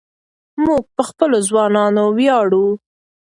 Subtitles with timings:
[0.65, 2.65] موږ په خپلو ځوانانو ویاړو.